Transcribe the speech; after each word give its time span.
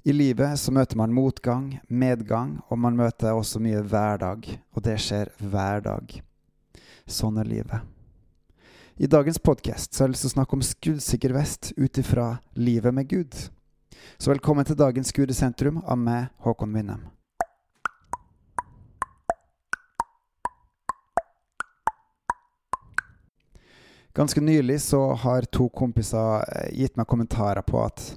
I 0.00 0.12
livet 0.16 0.56
så 0.56 0.72
møter 0.72 0.96
man 0.96 1.12
motgang, 1.12 1.74
medgang, 1.88 2.54
og 2.72 2.78
man 2.80 2.96
møter 2.96 3.36
også 3.36 3.60
mye 3.60 3.82
hverdag. 3.84 4.46
Og 4.72 4.84
det 4.86 4.94
skjer 4.96 5.28
hver 5.36 5.82
dag. 5.84 6.14
Sånn 7.04 7.36
er 7.36 7.44
livet. 7.44 7.84
I 8.96 9.08
dagens 9.12 9.36
podkast 9.44 9.92
har 9.98 10.08
jeg 10.08 10.14
lyst 10.14 10.24
til 10.24 10.30
å 10.30 10.36
snakke 10.38 10.56
om 10.56 10.64
skuddsikker 10.64 11.34
vest 11.36 11.72
ut 11.76 12.00
ifra 12.00 12.30
livet 12.56 12.96
med 12.96 13.10
Gud. 13.12 13.36
Så 14.16 14.32
velkommen 14.32 14.64
til 14.64 14.78
dagens 14.80 15.12
Gud 15.12 15.28
i 15.28 15.36
sentrum 15.36 15.82
av 15.84 16.00
meg, 16.00 16.32
Håkon 16.46 16.72
Winnem. 16.72 17.04
Ganske 24.16 24.40
nylig 24.40 24.80
så 24.80 25.04
har 25.12 25.44
to 25.52 25.68
kompiser 25.68 26.40
eh, 26.48 26.72
gitt 26.80 26.96
meg 26.96 27.08
kommentarer 27.08 27.62
på 27.68 27.84
at 27.84 28.08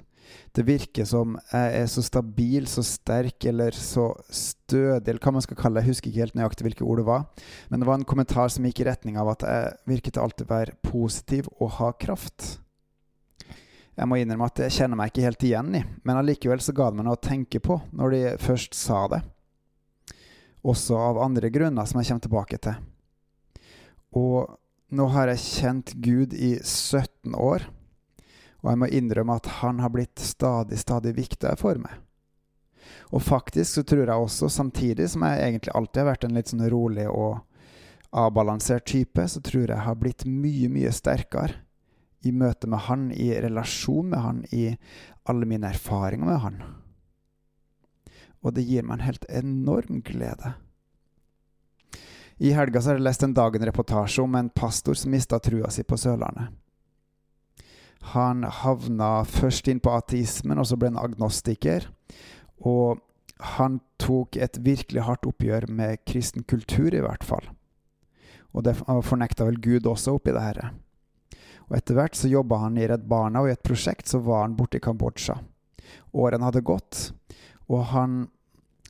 det 0.54 0.64
virker 0.66 1.06
som 1.08 1.36
jeg 1.50 1.76
er 1.80 1.86
så 1.90 2.02
stabil, 2.04 2.66
så 2.70 2.84
sterk 2.86 3.46
eller 3.50 3.76
så 3.76 4.10
stødig, 4.28 5.08
eller 5.10 5.22
hva 5.22 5.34
man 5.36 5.44
skal 5.44 5.58
kalle 5.58 5.80
det. 5.80 5.84
Jeg 5.84 5.94
husker 5.94 6.10
ikke 6.10 6.24
helt 6.24 6.38
nøyaktig 6.38 6.66
hvilke 6.68 6.86
ord 6.86 7.02
det 7.02 7.06
var. 7.08 7.24
Men 7.70 7.82
det 7.82 7.88
var 7.88 8.00
en 8.00 8.08
kommentar 8.08 8.52
som 8.52 8.66
gikk 8.68 8.84
i 8.84 8.88
retning 8.90 9.18
av 9.20 9.32
at 9.34 9.46
jeg 9.48 9.74
virket 9.90 10.20
alltid 10.22 10.50
være 10.50 10.76
positiv 10.86 11.50
og 11.58 11.76
ha 11.80 11.92
kraft. 11.98 12.58
Jeg 13.94 14.10
må 14.10 14.18
innrømme 14.18 14.48
at 14.50 14.64
jeg 14.64 14.74
kjenner 14.74 14.98
meg 14.98 15.12
ikke 15.12 15.28
helt 15.28 15.46
igjen 15.46 15.76
i, 15.78 15.84
men 16.02 16.18
allikevel 16.18 16.62
så 16.62 16.74
ga 16.74 16.88
det 16.90 16.98
meg 16.98 17.06
noe 17.06 17.18
å 17.18 17.22
tenke 17.22 17.60
på 17.62 17.78
når 17.94 18.14
de 18.14 18.22
først 18.42 18.74
sa 18.74 19.04
det. 19.12 19.20
Også 20.66 20.98
av 20.98 21.20
andre 21.22 21.50
grunner 21.54 21.86
som 21.86 22.00
jeg 22.00 22.10
kommer 22.10 22.24
tilbake 22.26 22.58
til. 22.64 22.78
Og 24.18 24.54
nå 24.94 25.06
har 25.14 25.30
jeg 25.30 25.42
kjent 25.44 25.94
Gud 26.02 26.34
i 26.34 26.56
17 26.58 27.34
år. 27.38 27.66
Og 28.64 28.70
jeg 28.72 28.80
må 28.80 28.88
innrømme 28.88 29.36
at 29.36 29.50
han 29.60 29.82
har 29.84 29.92
blitt 29.92 30.18
stadig, 30.24 30.78
stadig 30.80 31.12
viktigere 31.18 31.60
for 31.60 31.76
meg. 31.80 31.98
Og 33.12 33.22
faktisk 33.22 33.76
så 33.76 33.84
tror 33.84 34.06
jeg 34.06 34.16
også, 34.16 34.48
samtidig 34.48 35.10
som 35.12 35.24
jeg 35.28 35.42
egentlig 35.44 35.74
alltid 35.76 36.00
har 36.00 36.08
vært 36.08 36.24
en 36.24 36.38
litt 36.38 36.50
sånn 36.50 36.64
rolig 36.72 37.04
og 37.10 37.42
avbalansert 38.14 38.86
type, 38.88 39.26
så 39.28 39.42
tror 39.44 39.66
jeg 39.66 39.74
jeg 39.74 39.86
har 39.86 40.00
blitt 40.00 40.24
mye, 40.24 40.70
mye 40.72 40.92
sterkere 40.94 41.60
i 42.24 42.32
møte 42.32 42.70
med 42.70 42.86
han, 42.86 43.10
i 43.12 43.28
relasjon 43.44 44.08
med 44.08 44.24
han, 44.24 44.42
i 44.48 44.72
alle 45.28 45.48
mine 45.48 45.68
erfaringer 45.68 46.28
med 46.30 46.40
han. 46.40 46.60
Og 48.44 48.56
det 48.56 48.64
gir 48.64 48.84
meg 48.84 48.98
en 48.98 49.08
helt 49.10 49.26
enorm 49.28 50.00
glede. 50.04 50.54
I 52.40 52.54
helga 52.56 52.80
så 52.80 52.90
har 52.90 52.98
jeg 52.98 53.06
lest 53.06 53.22
en 53.22 53.36
Dagen-reportasje 53.36 54.24
om 54.24 54.34
en 54.40 54.50
pastor 54.50 54.96
som 54.98 55.12
mista 55.12 55.38
trua 55.38 55.70
si 55.70 55.84
på 55.86 55.98
Sørlandet. 56.00 56.48
Han 58.12 58.44
havna 58.44 59.24
først 59.24 59.68
inn 59.70 59.80
på 59.80 59.94
ateismen, 59.96 60.60
og 60.60 60.68
så 60.68 60.76
ble 60.76 60.92
han 60.92 61.00
agnostiker. 61.00 61.88
Og 62.60 63.00
han 63.56 63.80
tok 64.00 64.36
et 64.36 64.58
virkelig 64.62 65.04
hardt 65.06 65.26
oppgjør 65.28 65.68
med 65.72 66.02
kristen 66.06 66.44
kultur, 66.48 66.94
i 66.94 67.02
hvert 67.04 67.24
fall. 67.24 67.48
Og 68.54 68.66
det 68.66 68.76
fornekta 68.78 69.48
vel 69.48 69.58
Gud 69.62 69.88
også 69.90 70.14
oppi 70.18 70.34
det 70.34 70.44
her. 70.44 70.60
Og 71.68 71.78
etter 71.78 71.96
hvert 71.96 72.18
så 72.18 72.30
jobba 72.30 72.60
han 72.66 72.78
i 72.78 72.86
Redd 72.88 73.08
Barna, 73.08 73.42
og 73.42 73.50
i 73.50 73.56
et 73.56 73.64
prosjekt 73.64 74.10
så 74.10 74.20
var 74.22 74.44
han 74.44 74.56
borte 74.58 74.78
i 74.78 74.84
Kambodsja. 74.84 75.38
Årene 76.14 76.46
hadde 76.46 76.64
gått, 76.64 77.08
og 77.72 77.88
han 77.90 78.24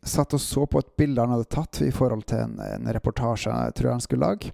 satt 0.05 0.35
og 0.37 0.43
så 0.43 0.67
på 0.69 0.83
et 0.83 0.91
bilde 0.99 1.23
han 1.23 1.33
hadde 1.33 1.49
tatt 1.49 1.81
i 1.81 1.93
forhold 1.95 2.27
til 2.29 2.43
en, 2.45 2.59
en 2.61 2.91
reportasje 2.93 3.49
jeg 3.49 3.77
tror 3.79 3.95
han 3.95 4.05
skulle 4.05 4.27
lage. 4.27 4.53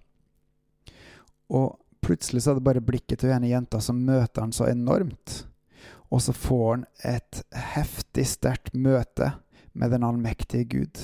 Og 1.50 1.74
plutselig 2.00 2.42
så 2.42 2.52
er 2.52 2.58
det 2.58 2.66
bare 2.66 2.82
blikket 2.84 3.22
til 3.22 3.32
ene 3.34 3.50
jenta 3.50 3.80
som 3.82 4.00
møter 4.04 4.44
han 4.44 4.54
så 4.56 4.68
enormt. 4.70 5.44
Og 6.10 6.22
så 6.22 6.34
får 6.34 6.66
han 6.70 6.84
et 7.06 7.42
heftig, 7.74 8.26
sterkt 8.26 8.74
møte 8.74 9.32
med 9.72 9.92
den 9.94 10.04
allmektige 10.04 10.64
Gud. 10.64 11.02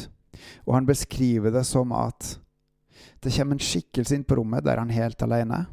Og 0.67 0.75
han 0.75 0.89
beskriver 0.89 1.55
det 1.55 1.65
som 1.67 1.93
at 1.95 2.37
det 3.23 3.33
kommer 3.37 3.57
en 3.57 3.63
skikkelse 3.63 4.17
inn 4.17 4.27
på 4.27 4.39
rommet 4.41 4.65
der 4.67 4.81
han 4.81 4.91
er 4.91 5.07
helt 5.07 5.23
alene, 5.23 5.67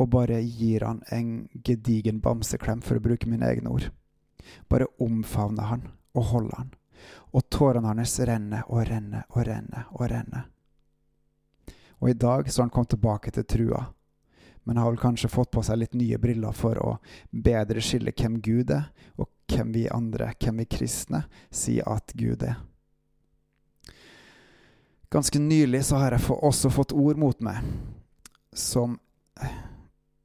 og 0.00 0.10
bare 0.12 0.40
gir 0.42 0.84
han 0.86 1.02
en 1.12 1.48
gedigen 1.64 2.20
bamseklem, 2.24 2.80
for 2.82 2.96
å 2.96 3.04
bruke 3.04 3.28
mine 3.28 3.46
egne 3.46 3.70
ord. 3.70 3.90
Bare 4.68 4.88
omfavner 5.02 5.68
han 5.68 5.86
og 6.16 6.30
holder 6.32 6.56
han. 6.56 6.70
Og 7.36 7.46
tårene 7.52 7.92
hans 7.92 8.16
renner 8.26 8.64
og 8.68 8.82
renner 8.88 9.26
og 9.28 9.44
renner 9.46 9.86
og 9.92 10.06
renner. 10.10 10.48
Og 12.00 12.10
i 12.10 12.16
dag 12.16 12.48
så 12.48 12.60
har 12.60 12.68
han 12.68 12.74
kommet 12.74 12.94
tilbake 12.96 13.32
til 13.34 13.44
trua 13.44 13.84
men 14.70 14.78
har 14.78 14.92
vel 14.92 15.00
kanskje 15.02 15.28
fått 15.28 15.50
på 15.50 15.64
seg 15.66 15.80
litt 15.80 15.96
nye 15.98 16.14
briller 16.22 16.54
for 16.54 16.78
å 16.78 16.90
bedre 17.34 17.82
skille 17.82 18.12
hvem 18.14 18.36
Gud 18.38 18.70
er, 18.70 18.84
og 19.18 19.26
hvem 19.50 19.72
vi 19.74 19.88
andre, 19.90 20.28
hvem 20.38 20.60
vi 20.62 20.66
kristne, 20.70 21.24
sier 21.50 21.88
at 21.90 22.14
Gud 22.14 22.44
er. 22.46 22.60
Ganske 25.10 25.42
nylig 25.42 25.80
så 25.88 25.98
har 25.98 26.14
jeg 26.14 26.36
også 26.36 26.70
fått 26.70 26.94
ord 26.94 27.18
mot 27.18 27.42
meg 27.42 27.66
som 28.54 28.94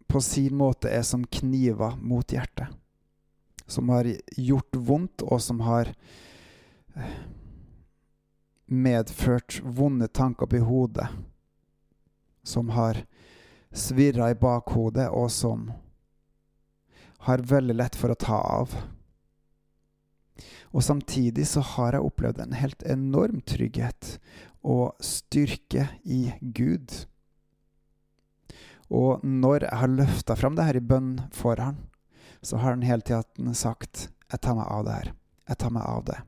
på 0.05 0.21
sin 0.21 0.53
måte 0.61 0.93
er 0.93 1.01
som 1.01 1.25
kniver 1.25 1.97
mot 1.97 2.29
hjertet. 2.29 2.69
Som 3.65 3.89
har 3.89 4.05
gjort 4.37 4.77
vondt, 4.77 5.25
og 5.25 5.41
som 5.41 5.65
har 5.65 5.89
medført 8.69 9.57
vonde 9.65 10.05
tanker 10.13 10.45
opp 10.45 10.53
hodet. 10.69 11.09
Som 12.45 12.69
har 12.77 13.07
svirrer 13.75 14.31
i 14.31 14.39
bakhodet, 14.39 15.09
og 15.11 15.31
som 15.31 15.69
har 17.25 17.43
veldig 17.43 17.75
lett 17.75 17.95
for 17.97 18.13
å 18.13 18.19
ta 18.19 18.37
av. 18.39 18.75
Og 20.75 20.83
samtidig 20.83 21.47
så 21.47 21.63
har 21.63 21.95
jeg 21.95 22.07
opplevd 22.07 22.41
en 22.43 22.55
helt 22.57 22.83
enorm 22.83 23.41
trygghet 23.47 24.17
og 24.65 24.95
styrke 25.03 25.87
i 26.03 26.35
Gud. 26.41 26.91
Og 28.91 29.23
når 29.23 29.65
jeg 29.65 29.81
har 29.81 29.93
løfta 29.93 30.35
fram 30.37 30.57
det 30.57 30.67
her 30.67 30.77
i 30.77 30.83
bønn 30.83 31.13
for 31.33 31.61
han, 31.61 31.79
så 32.45 32.59
har 32.61 32.75
han 32.75 32.85
hele 32.85 33.01
tida 33.01 33.53
sagt 33.53 34.09
'Jeg 34.31 34.41
tar 34.41 34.55
meg 34.55 34.67
av 34.67 34.85
det 34.85 34.93
her. 34.93 35.13
Jeg 35.47 35.57
tar 35.57 35.69
meg 35.69 35.83
av 35.83 36.05
det. 36.05 36.21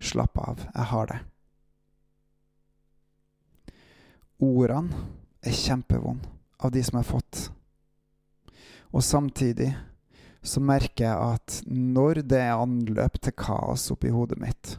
Slapp 0.00 0.38
av. 0.38 0.58
Jeg 0.74 0.84
har 0.84 1.06
det'. 1.06 1.24
Ordene 4.40 4.94
er 5.42 5.52
kjempevonde 5.52 6.28
av 6.64 6.72
de 6.72 6.82
som 6.84 6.98
jeg 6.98 7.04
har 7.04 7.12
fått. 7.12 7.42
Og 8.94 9.04
samtidig 9.04 9.70
så 10.44 10.60
merker 10.60 11.06
jeg 11.06 11.34
at 11.34 11.58
når 11.66 12.22
det 12.28 12.40
er 12.40 12.60
anløp 12.60 13.18
til 13.22 13.36
kaos 13.36 13.88
oppi 13.92 14.12
hodet 14.12 14.38
mitt, 14.40 14.76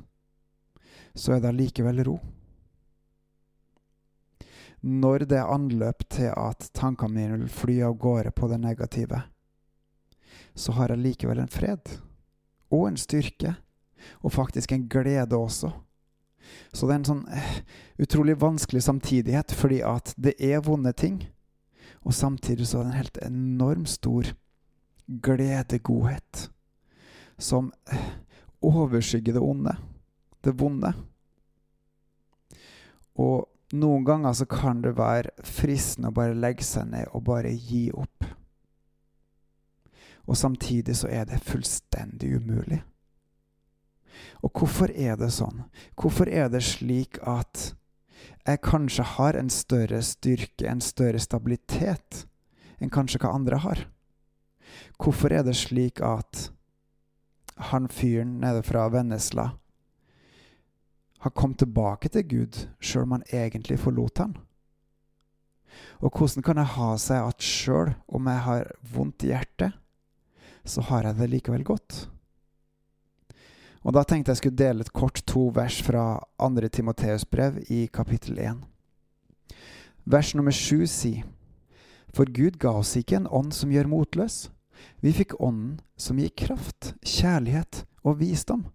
så 1.16 1.35
er 1.35 1.44
det 1.44 1.51
allikevel 1.51 2.03
ro. 2.07 2.18
Når 4.85 5.25
det 5.29 5.40
er 5.40 5.50
anløp 5.50 6.03
til 6.13 6.29
at 6.29 6.68
tankene 6.78 7.16
mine 7.16 7.40
vil 7.40 7.50
fly 7.50 7.79
av 7.88 7.96
gårde 7.97 8.34
på 8.38 8.50
det 8.52 8.59
negative, 8.62 9.23
så 10.53 10.75
har 10.78 10.94
jeg 10.94 11.02
likevel 11.02 11.41
en 11.41 11.52
fred. 11.52 11.96
Og 12.72 12.88
en 12.90 13.00
styrke. 13.00 13.56
Og 14.22 14.34
faktisk 14.35 14.72
en 14.72 14.88
glede 14.90 15.38
også. 15.38 15.72
Så 16.73 16.85
det 16.85 16.94
er 16.94 17.00
en 17.00 17.07
sånn 17.07 17.23
eh, 17.34 17.56
utrolig 18.06 18.35
vanskelig 18.38 18.84
samtidighet, 18.85 19.53
fordi 19.56 19.81
at 19.85 20.13
det 20.17 20.35
er 20.38 20.62
vonde 20.63 20.94
ting. 20.94 21.23
Og 22.05 22.13
samtidig 22.13 22.67
så 22.69 22.79
er 22.79 22.83
det 22.83 22.91
en 22.91 22.99
helt 22.99 23.17
enormt 23.25 23.89
stor 23.89 24.29
gledegodhet 25.25 26.49
som 27.38 27.71
overskygger 28.61 29.33
det 29.33 29.41
onde, 29.41 29.75
det 30.45 30.53
vonde. 30.59 30.93
Og 33.17 33.45
noen 33.73 34.05
ganger 34.05 34.33
så 34.38 34.45
kan 34.49 34.81
det 34.83 34.95
være 34.97 35.33
fristende 35.45 36.11
å 36.11 36.16
bare 36.16 36.38
legge 36.38 36.66
seg 36.66 36.91
ned 36.91 37.09
og 37.13 37.25
bare 37.29 37.53
gi 37.53 37.88
opp. 37.93 38.27
Og 40.25 40.37
samtidig 40.37 40.95
så 40.97 41.09
er 41.09 41.25
det 41.29 41.43
fullstendig 41.45 42.35
umulig. 42.37 42.81
Og 44.46 44.52
hvorfor 44.53 44.91
er 44.93 45.17
det 45.19 45.31
sånn? 45.34 45.66
Hvorfor 45.97 46.29
er 46.29 46.49
det 46.53 46.63
slik 46.66 47.19
at 47.25 47.73
jeg 48.45 48.61
kanskje 48.61 49.03
har 49.15 49.37
en 49.39 49.49
større 49.49 50.01
styrke, 50.05 50.67
en 50.69 50.81
større 50.83 51.19
stabilitet, 51.21 52.25
enn 52.77 52.93
kanskje 52.93 53.23
hva 53.23 53.33
andre 53.33 53.57
har. 53.63 53.85
Hvorfor 55.01 55.33
er 55.33 55.45
det 55.47 55.55
slik 55.57 56.01
at 56.05 56.49
han 57.71 57.87
fyren 57.89 58.37
nede 58.43 58.61
fra 58.67 58.87
Vennesla 58.91 59.49
har 61.25 61.33
kommet 61.33 61.63
tilbake 61.63 62.11
til 62.13 62.27
Gud, 62.29 62.59
sjøl 62.79 63.07
om 63.07 63.17
han 63.17 63.29
egentlig 63.33 63.79
forlot 63.81 64.21
han? 64.21 64.35
Og 66.05 66.13
hvordan 66.13 66.45
kan 66.45 66.59
det 66.59 66.69
ha 66.75 66.91
seg 67.01 67.25
at 67.25 67.43
sjøl 67.43 67.95
om 68.07 68.29
jeg 68.29 68.45
har 68.45 68.69
vondt 68.93 69.25
i 69.25 69.31
hjertet, 69.33 69.73
så 70.65 70.85
har 70.85 71.09
jeg 71.09 71.17
det 71.17 71.31
likevel 71.33 71.65
godt? 71.65 72.05
Og 73.85 73.93
Da 73.93 74.02
tenkte 74.03 74.34
jeg 74.34 74.41
skulle 74.41 74.58
dele 74.58 74.82
et 74.82 74.93
kort 74.93 75.22
to 75.29 75.52
vers 75.53 75.78
fra 75.85 76.17
2. 76.41 76.70
Timoteus 76.73 77.26
brev 77.26 77.59
i 77.70 77.85
kapittel 77.93 78.40
1. 78.41 78.64
Vers 80.05 80.34
nummer 80.34 80.53
sju 80.53 80.87
sier 80.90 81.22
For 82.09 82.26
Gud 82.26 82.58
ga 82.58 82.73
oss 82.79 82.96
ikke 82.97 83.20
en 83.20 83.29
ånd 83.29 83.53
som 83.53 83.70
gjør 83.70 83.91
motløs. 83.91 84.49
Vi 85.05 85.14
fikk 85.14 85.37
ånden 85.37 85.78
som 85.97 86.17
gir 86.17 86.34
kraft, 86.34 86.96
kjærlighet 87.05 87.85
og 88.02 88.17
visdom. 88.23 88.66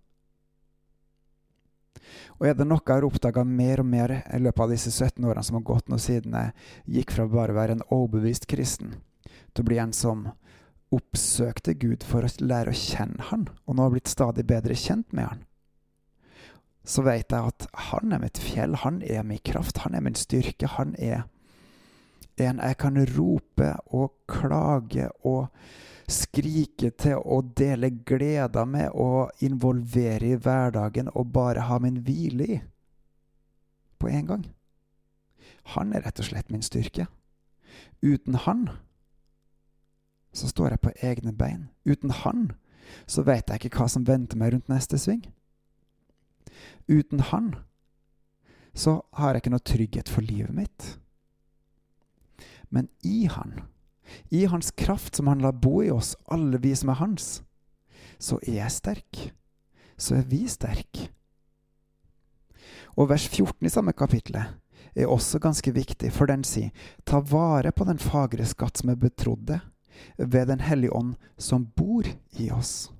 Og 2.38 2.46
er 2.46 2.54
det 2.54 2.68
noe 2.68 2.78
jeg 2.78 2.94
har 2.94 3.06
oppdaga 3.06 3.42
mer 3.44 3.82
og 3.82 3.90
mer 3.90 4.14
i 4.22 4.38
løpet 4.38 4.62
av 4.62 4.70
disse 4.72 4.92
17 4.94 5.26
årene 5.26 5.42
som 5.46 5.58
har 5.58 5.66
gått 5.66 5.90
nå 5.90 5.98
siden 5.98 6.38
jeg 6.38 7.00
gikk 7.00 7.16
fra 7.16 7.26
bare 7.26 7.54
å 7.54 7.58
være 7.58 7.78
en 7.78 7.86
overbevist 7.90 8.46
kristen 8.50 8.94
til 9.26 9.64
å 9.64 9.68
bli 9.68 9.82
en 9.82 9.92
som 9.96 10.28
oppsøkte 10.94 11.74
Gud 11.78 12.04
for 12.06 12.26
å 12.26 12.30
lære 12.42 12.72
å 12.72 12.76
kjenne 12.76 13.30
Han, 13.30 13.48
og 13.66 13.76
nå 13.76 13.86
har 13.86 13.94
blitt 13.94 14.10
stadig 14.10 14.46
bedre 14.48 14.74
kjent 14.74 15.12
med 15.16 15.28
Han, 15.30 15.44
så 16.84 17.04
vet 17.06 17.30
jeg 17.30 17.52
at 17.52 17.68
Han 17.90 18.12
er 18.12 18.22
mitt 18.22 18.40
fjell, 18.42 18.74
Han 18.82 19.02
er 19.02 19.22
min 19.26 19.42
kraft, 19.44 19.84
Han 19.84 19.94
er 19.94 20.04
min 20.06 20.18
styrke, 20.18 20.70
Han 20.78 20.96
er 20.98 21.28
en 22.40 22.60
jeg 22.62 22.76
kan 22.80 22.96
rope 23.18 23.74
og 23.92 24.14
klage 24.30 25.10
og 25.28 25.50
skrike 26.10 26.90
til 26.98 27.20
og 27.20 27.52
dele 27.58 27.90
gleder 28.06 28.64
med 28.64 28.94
og 28.96 29.30
involvere 29.44 30.32
i 30.32 30.38
hverdagen 30.40 31.10
og 31.14 31.32
bare 31.34 31.66
ha 31.68 31.78
min 31.78 32.00
hvile 32.06 32.46
i 32.48 32.60
på 34.00 34.08
en 34.08 34.26
gang. 34.26 34.44
Han 35.76 35.92
er 35.92 36.06
rett 36.06 36.22
og 36.22 36.30
slett 36.30 36.50
min 36.50 36.64
styrke. 36.64 37.04
Uten 38.00 38.38
han 38.46 38.68
så 40.32 40.48
står 40.48 40.74
jeg 40.74 40.84
på 40.84 40.94
egne 41.02 41.32
bein. 41.36 41.68
Uten 41.84 42.10
han 42.22 42.52
så 43.06 43.22
vet 43.26 43.50
jeg 43.50 43.60
ikke 43.60 43.82
hva 43.82 43.88
som 43.90 44.06
venter 44.06 44.38
meg 44.38 44.54
rundt 44.54 44.70
neste 44.70 44.98
sving. 44.98 45.24
Uten 46.90 47.22
han 47.30 47.54
så 48.74 49.00
har 49.18 49.34
jeg 49.34 49.44
ikke 49.44 49.52
noe 49.54 49.66
trygghet 49.66 50.10
for 50.10 50.26
livet 50.26 50.54
mitt. 50.54 50.88
Men 52.70 52.88
i 53.02 53.26
han 53.30 53.62
i 54.28 54.44
hans 54.44 54.70
kraft 54.70 55.16
som 55.16 55.26
han 55.26 55.42
lar 55.42 55.52
bo 55.52 55.82
i 55.82 55.90
oss, 55.90 56.16
alle 56.24 56.58
vi 56.58 56.74
som 56.76 56.92
er 56.92 57.00
hans, 57.00 57.42
så 58.18 58.40
er 58.42 58.60
jeg 58.60 58.74
sterk. 58.74 59.20
Så 60.00 60.16
er 60.18 60.26
vi 60.28 60.46
sterk. 60.48 61.04
Og 62.96 63.10
vers 63.10 63.26
14 63.28 63.66
i 63.66 63.72
samme 63.72 63.94
kapittelet 63.96 64.56
er 64.96 65.10
også 65.10 65.38
ganske 65.38 65.72
viktig, 65.72 66.10
for 66.12 66.26
den 66.26 66.42
sier 66.44 66.72
ta 67.06 67.20
vare 67.22 67.72
på 67.72 67.86
den 67.86 68.00
fagre 68.02 68.46
skatt 68.48 68.80
som 68.80 68.90
er 68.90 68.98
betrodde, 68.98 69.60
ved 70.16 70.48
Den 70.48 70.60
hellige 70.60 70.92
ånd 70.92 71.14
som 71.36 71.66
bor 71.76 72.06
i 72.30 72.50
oss. 72.50 72.90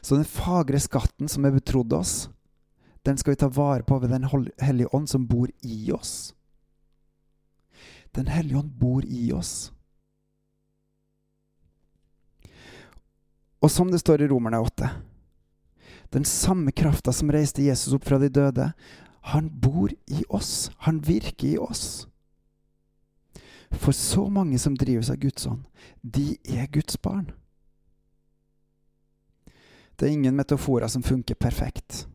Så 0.00 0.16
den 0.16 0.28
fagre 0.28 0.80
skatten 0.80 1.28
som 1.28 1.44
er 1.44 1.54
betrodd 1.56 1.92
oss, 1.92 2.28
den 3.02 3.16
skal 3.16 3.32
vi 3.32 3.40
ta 3.40 3.48
vare 3.48 3.82
på 3.82 3.98
ved 3.98 4.10
Den 4.10 4.28
hellige 4.60 4.94
ånd 4.94 5.08
som 5.08 5.26
bor 5.26 5.48
i 5.62 5.92
oss. 5.92 6.34
Den 8.12 8.26
hellige 8.26 8.58
ånd 8.58 8.72
bor 8.76 9.04
i 9.04 9.32
oss. 9.32 9.72
Og 13.60 13.70
som 13.70 13.90
det 13.92 14.00
står 14.00 14.22
i 14.22 14.28
Romerne 14.28 14.60
8 14.60 14.88
Den 16.12 16.24
samme 16.24 16.72
krafta 16.72 17.12
som 17.12 17.30
reiste 17.32 17.62
Jesus 17.62 17.94
opp 17.94 18.08
fra 18.08 18.18
de 18.18 18.28
døde, 18.28 18.72
han 19.20 19.50
bor 19.60 19.92
i 20.08 20.24
oss. 20.28 20.70
Han 20.88 21.00
virker 21.04 21.48
i 21.48 21.58
oss. 21.58 22.08
For 23.70 23.92
så 23.92 24.28
mange 24.28 24.58
som 24.58 24.74
drives 24.74 25.10
av 25.10 25.16
Guds 25.16 25.46
ånd, 25.46 25.64
de 26.02 26.36
er 26.44 26.66
Guds 26.66 27.02
barn. 27.02 27.30
Det 29.96 30.06
er 30.06 30.12
ingen 30.12 30.36
metaforer 30.36 30.88
som 30.88 31.02
funker 31.02 31.34
perfekt, 31.34 32.06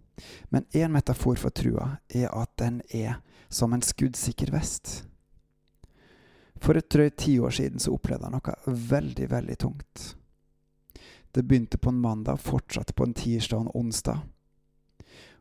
men 0.49 0.65
én 0.71 0.91
metafor 0.91 1.35
for 1.35 1.49
trua 1.49 1.97
er 2.09 2.31
at 2.33 2.51
den 2.57 2.81
er 2.89 3.19
som 3.49 3.73
en 3.73 3.81
skuddsikker 3.81 4.51
vest. 4.51 5.03
For 6.55 6.77
et 6.77 6.89
drøyt 6.89 7.17
tiår 7.17 7.53
siden 7.53 7.79
så 7.79 7.93
opplevde 7.93 8.25
jeg 8.25 8.35
noe 8.35 8.77
veldig, 8.89 9.29
veldig 9.31 9.57
tungt. 9.61 10.15
Det 11.31 11.43
begynte 11.43 11.77
på 11.77 11.91
en 11.91 12.01
mandag, 12.01 12.39
fortsatte 12.39 12.93
på 12.93 13.05
en 13.05 13.13
tirsdag 13.13 13.59
og 13.59 13.65
en 13.65 13.85
onsdag. 13.85 14.23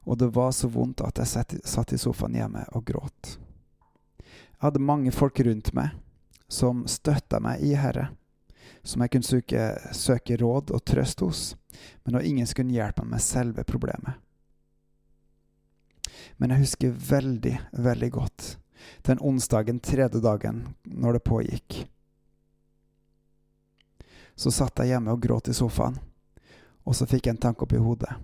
Og 0.05 0.19
det 0.19 0.29
var 0.35 0.51
så 0.53 0.69
vondt 0.69 1.01
at 1.01 1.23
jeg 1.23 1.61
satt 1.65 1.95
i 1.95 1.99
sofaen 1.99 2.37
hjemme 2.37 2.67
og 2.77 2.85
gråt. 2.85 3.39
Jeg 4.21 4.67
hadde 4.67 4.85
mange 4.85 5.13
folk 5.15 5.41
rundt 5.41 5.73
meg 5.73 5.95
som 6.49 6.85
støtta 6.91 7.41
meg 7.43 7.63
i 7.65 7.75
Herre, 7.79 8.11
som 8.85 9.03
jeg 9.03 9.15
kunne 9.15 9.29
søke, 9.29 9.69
søke 9.97 10.37
råd 10.41 10.75
og 10.75 10.85
trøst 10.85 11.25
hos, 11.25 11.45
men 12.05 12.19
det 12.19 12.27
ingen 12.29 12.49
skulle 12.49 12.75
hjelpe 12.75 13.05
meg 13.05 13.17
med 13.17 13.25
selve 13.25 13.65
problemet. 13.65 14.21
Men 16.37 16.53
jeg 16.53 16.67
husker 16.67 17.01
veldig, 17.15 17.57
veldig 17.85 18.11
godt 18.13 18.55
den 19.03 19.19
onsdagen, 19.21 19.81
tredje 19.81 20.21
dagen, 20.21 20.69
når 20.83 21.13
det 21.13 21.25
pågikk. 21.25 21.77
Så 24.37 24.51
satt 24.51 24.79
jeg 24.83 24.95
hjemme 24.95 25.15
og 25.15 25.23
gråt 25.23 25.49
i 25.49 25.57
sofaen, 25.57 25.99
og 26.85 26.97
så 26.97 27.07
fikk 27.09 27.29
jeg 27.29 27.37
en 27.37 27.45
tanke 27.47 27.65
opp 27.65 27.73
i 27.73 27.81
hodet. 27.81 28.17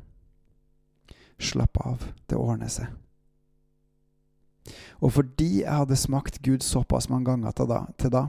Slapp 1.41 1.81
av, 1.81 2.05
det 2.29 2.37
ordner 2.37 2.73
seg. 2.73 2.91
Og 5.01 5.13
fordi 5.13 5.63
jeg 5.63 5.73
hadde 5.73 5.97
smakt 5.97 6.43
Gud 6.45 6.65
såpass 6.65 7.09
mange 7.09 7.31
ganger 7.31 7.55
til 7.57 7.71
da, 7.71 7.85
til 7.99 8.13
da 8.13 8.27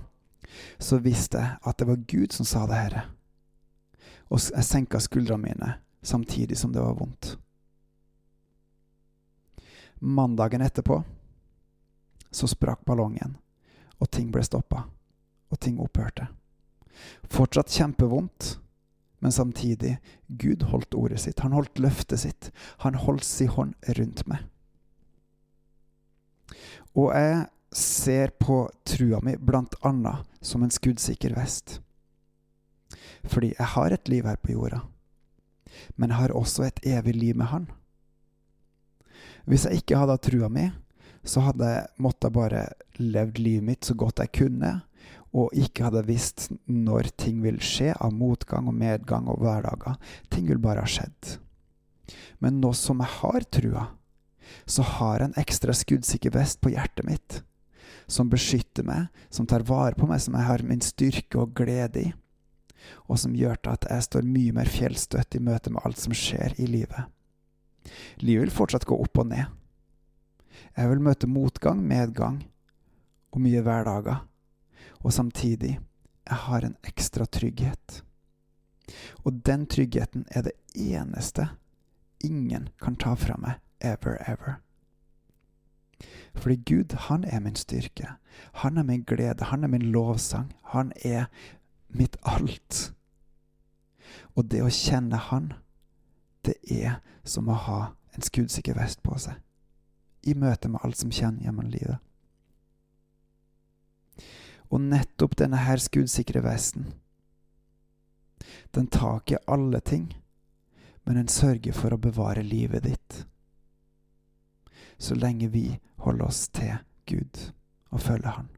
så 0.80 1.00
visste 1.00 1.40
jeg 1.40 1.60
at 1.64 1.80
det 1.80 1.88
var 1.88 2.04
Gud 2.08 2.34
som 2.36 2.48
sa 2.48 2.66
det 2.68 2.80
her. 2.80 2.98
Og 4.32 4.40
jeg 4.40 4.68
senka 4.68 5.00
skuldrene 5.00 5.44
mine 5.44 5.74
samtidig 6.02 6.58
som 6.58 6.74
det 6.74 6.82
var 6.84 6.98
vondt. 6.98 7.36
Mandagen 10.02 10.64
etterpå 10.66 11.04
så 12.32 12.48
sprakk 12.48 12.86
ballongen, 12.88 13.36
og 14.00 14.10
ting 14.10 14.32
ble 14.32 14.42
stoppa, 14.44 14.86
og 15.52 15.60
ting 15.60 15.78
opphørte. 15.84 16.30
Fortsatt 17.30 17.70
kjempevondt, 17.70 18.56
men 19.22 19.36
samtidig 19.36 19.98
Gud 20.28 20.64
holdt 20.72 20.96
ordet 20.98 21.20
sitt. 21.22 21.44
Han 21.44 21.54
holdt 21.54 21.80
løftet 21.80 22.24
sitt. 22.24 22.50
Han 22.82 22.96
holdt 22.98 23.28
sin 23.28 23.52
hånd 23.54 23.76
rundt 24.00 24.24
meg. 24.32 24.48
Og 26.98 27.12
jeg 27.16 27.46
ser 27.72 28.34
på 28.40 28.66
trua 28.88 29.22
mi 29.24 29.38
blant 29.40 29.76
annet 29.88 30.28
som 30.44 30.64
en 30.64 30.74
skuddsikker 30.74 31.36
vest. 31.38 31.80
Fordi 33.32 33.54
jeg 33.54 33.70
har 33.76 33.94
et 33.94 34.10
liv 34.12 34.26
her 34.28 34.40
på 34.42 34.56
jorda, 34.56 34.82
men 35.96 36.12
jeg 36.12 36.20
har 36.20 36.34
også 36.36 36.66
et 36.68 36.82
evig 36.84 37.16
liv 37.16 37.38
med 37.38 37.52
Han. 37.54 37.68
Hvis 39.46 39.66
jeg 39.66 39.82
ikke 39.82 39.98
hadde 39.98 40.18
trua 40.22 40.50
mi, 40.50 40.70
så 41.24 41.44
hadde 41.46 41.68
jeg 41.70 42.02
måttet 42.02 42.34
bare 42.34 42.66
levd 42.98 43.40
livet 43.40 43.66
mitt 43.66 43.86
så 43.86 43.96
godt 43.98 44.24
jeg 44.24 44.34
kunne, 44.42 44.82
og 45.32 45.54
ikke 45.56 45.86
hadde 45.88 46.04
visst 46.10 46.50
når 46.66 47.14
ting 47.22 47.40
vil 47.46 47.62
skje 47.64 47.94
av 47.94 48.12
motgang 48.14 48.68
og 48.68 48.76
medgang 48.76 49.30
og 49.32 49.40
hverdager. 49.40 49.96
Ting 50.30 50.50
vil 50.50 50.60
bare 50.60 50.84
ha 50.84 50.90
skjedd. 50.90 51.38
Men 52.44 52.60
nå 52.60 52.74
som 52.76 53.00
jeg 53.00 53.16
har 53.22 53.48
trua, 53.48 53.86
så 54.66 54.86
har 54.86 55.20
jeg 55.20 55.30
en 55.30 55.40
ekstra 55.42 55.76
skuddsikker 55.76 56.34
vest 56.36 56.62
på 56.62 56.74
hjertet 56.74 57.06
mitt, 57.08 57.42
som 58.08 58.30
beskytter 58.32 58.86
meg, 58.88 59.08
som 59.30 59.48
tar 59.48 59.66
vare 59.68 59.96
på 59.98 60.10
meg, 60.10 60.22
som 60.22 60.36
jeg 60.38 60.48
har 60.48 60.66
min 60.68 60.84
styrke 60.84 61.40
og 61.42 61.56
glede 61.58 62.08
i, 62.08 62.12
og 63.08 63.20
som 63.22 63.36
gjør 63.38 63.60
til 63.62 63.76
at 63.76 63.88
jeg 63.90 64.08
står 64.08 64.28
mye 64.28 64.56
mer 64.58 64.70
fjellstøtt 64.70 65.38
i 65.38 65.44
møte 65.44 65.74
med 65.74 65.86
alt 65.86 66.02
som 66.02 66.16
skjer 66.16 66.58
i 66.60 66.68
livet. 66.70 67.08
Livet 68.22 68.48
vil 68.48 68.56
fortsatt 68.56 68.88
gå 68.90 68.98
opp 68.98 69.22
og 69.22 69.30
ned. 69.32 69.46
Jeg 70.78 70.90
vil 70.90 71.04
møte 71.04 71.30
motgang, 71.30 71.80
medgang 71.86 72.42
og 73.32 73.42
mye 73.44 73.62
hverdager 73.66 74.22
og 75.02 75.14
samtidig 75.14 75.80
jeg 76.30 76.38
har 76.46 76.66
en 76.66 76.78
ekstra 76.86 77.26
trygghet. 77.26 78.04
Og 79.26 79.42
den 79.46 79.66
tryggheten 79.66 80.26
er 80.30 80.46
det 80.46 80.56
eneste 80.76 81.50
ingen 82.24 82.70
kan 82.82 82.96
ta 82.96 83.16
fra 83.18 83.38
meg 83.42 83.58
ever, 83.82 84.18
ever. 84.28 84.60
Fordi 86.36 86.56
Gud, 86.56 86.96
han 86.96 87.24
er 87.24 87.40
min 87.40 87.56
styrke. 87.56 88.08
Han 88.54 88.78
er 88.78 88.84
min 88.84 89.04
glede. 89.04 89.44
Han 89.44 89.64
er 89.64 89.68
min 89.68 89.82
lovsang. 89.82 90.54
Han 90.64 90.92
er 91.06 91.26
mitt 91.90 92.18
alt. 92.24 92.94
Og 94.36 94.52
det 94.52 94.64
å 94.64 94.72
kjenne 94.72 95.18
Han, 95.18 95.54
det 96.46 96.56
er 96.72 97.02
som 97.24 97.50
å 97.50 97.54
ha 97.54 97.82
en 98.16 98.26
skuddsikker 98.26 98.76
vest 98.80 99.04
på 99.04 99.18
seg. 99.20 99.36
I 100.24 100.34
møte 100.34 100.70
med 100.70 100.82
alt 100.84 100.98
som 100.98 101.12
kjenner 101.12 101.46
gjennom 101.46 101.70
livet. 101.70 101.98
Og 104.72 104.82
nettopp 104.82 105.36
denne 105.38 105.60
her 105.66 105.82
skuddsikre 105.84 106.44
vesten, 106.46 106.94
den 108.72 108.88
tar 108.88 109.20
ikke 109.20 109.42
alle 109.52 109.82
ting, 109.84 110.14
men 111.04 111.18
den 111.20 111.28
sørger 111.28 111.76
for 111.76 111.94
å 111.94 112.00
bevare 112.00 112.44
livet 112.46 112.86
ditt. 112.88 113.26
Så 115.02 115.16
lenge 115.18 115.48
vi 115.50 115.80
holder 116.06 116.30
oss 116.30 116.44
til 116.54 116.76
Gud 117.10 117.40
og 117.90 118.02
følger 118.06 118.36
Han. 118.38 118.50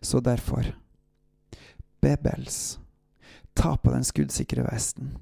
Så 0.00 0.20
derfor, 0.24 0.72
bebels, 2.00 2.80
ta 3.54 3.74
på 3.76 3.92
den 3.92 4.06
skuddsikre 4.06 4.64
vesten 4.64 5.16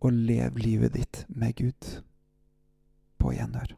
og 0.00 0.12
lev 0.12 0.58
livet 0.60 0.92
ditt 0.98 1.24
med 1.28 1.56
Gud. 1.56 2.02
På 3.16 3.32
gjenhør. 3.32 3.76